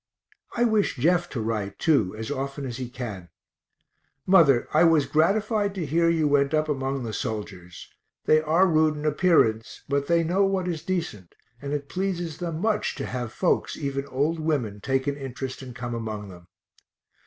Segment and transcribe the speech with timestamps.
[0.57, 3.29] I wish Jeff to write too, as often as he can.
[4.25, 7.87] Mother, I was gratified to hear you went up among the soldiers
[8.25, 12.59] they are rude in appearance, but they know what is decent, and it pleases them
[12.61, 16.47] much to have folks, even old women, take an interest and come among them.